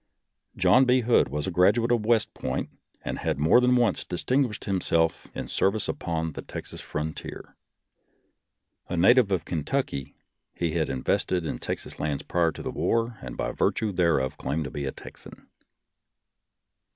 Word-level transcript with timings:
John 0.55 0.85
B. 0.85 1.01
Hood 1.01 1.29
was 1.29 1.45
a 1.45 1.51
graduate 1.51 1.91
of 1.91 2.07
West 2.07 2.33
Point, 2.33 2.71
and 3.05 3.19
had 3.19 3.37
more 3.37 3.61
than 3.61 3.75
once 3.75 4.03
distinguished 4.03 4.63
himself 4.65 5.27
in 5.35 5.47
service 5.47 5.87
upon 5.87 6.31
the 6.33 6.41
Texas 6.41 6.81
frontier. 6.81 7.55
A 8.89 8.97
native 8.97 9.31
of 9.31 9.45
Kentucky, 9.45 10.15
he 10.55 10.71
had 10.71 10.89
invested 10.89 11.45
in 11.45 11.59
Texas 11.59 11.99
lands 11.99 12.23
prior 12.23 12.51
to 12.51 12.63
the 12.63 12.71
war, 12.71 13.19
and 13.21 13.37
by 13.37 13.51
virtue 13.51 13.91
thereof 13.91 14.39
claimed 14.39 14.63
to 14.63 14.71
be 14.71 14.85
a 14.85 14.91
Texan. 14.91 15.47